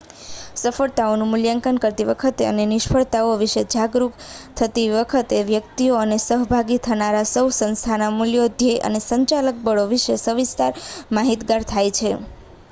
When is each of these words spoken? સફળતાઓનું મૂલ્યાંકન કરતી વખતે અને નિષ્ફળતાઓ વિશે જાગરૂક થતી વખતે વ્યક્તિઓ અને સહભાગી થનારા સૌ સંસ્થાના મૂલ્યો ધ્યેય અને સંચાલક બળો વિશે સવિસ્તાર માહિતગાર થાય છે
સફળતાઓનું 0.59 1.29
મૂલ્યાંકન 1.33 1.75
કરતી 1.83 2.05
વખતે 2.07 2.47
અને 2.47 2.63
નિષ્ફળતાઓ 2.71 3.35
વિશે 3.41 3.63
જાગરૂક 3.73 4.15
થતી 4.55 4.87
વખતે 4.95 5.43
વ્યક્તિઓ 5.51 5.99
અને 5.99 6.19
સહભાગી 6.23 6.79
થનારા 6.83 7.29
સૌ 7.35 7.45
સંસ્થાના 7.55 8.11
મૂલ્યો 8.17 8.49
ધ્યેય 8.57 8.83
અને 8.91 9.05
સંચાલક 9.05 9.63
બળો 9.63 9.87
વિશે 9.95 10.19
સવિસ્તાર 10.23 10.83
માહિતગાર 11.13 11.71
થાય 11.71 11.97
છે 11.97 12.15